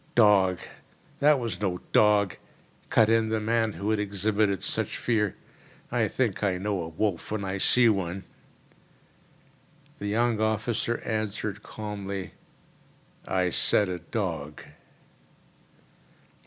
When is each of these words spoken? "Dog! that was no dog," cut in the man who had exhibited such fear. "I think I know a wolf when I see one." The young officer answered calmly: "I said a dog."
"Dog! 0.15 0.57
that 1.19 1.37
was 1.37 1.61
no 1.61 1.79
dog," 1.93 2.37
cut 2.89 3.07
in 3.07 3.29
the 3.29 3.39
man 3.39 3.73
who 3.73 3.91
had 3.91 3.99
exhibited 3.99 4.63
such 4.63 4.97
fear. 4.97 5.35
"I 5.91 6.07
think 6.07 6.43
I 6.43 6.57
know 6.57 6.81
a 6.81 6.87
wolf 6.87 7.29
when 7.29 7.45
I 7.45 7.59
see 7.59 7.87
one." 7.87 8.23
The 9.99 10.07
young 10.07 10.41
officer 10.41 10.97
answered 11.05 11.61
calmly: 11.61 12.33
"I 13.27 13.51
said 13.51 13.89
a 13.89 13.99
dog." 13.99 14.63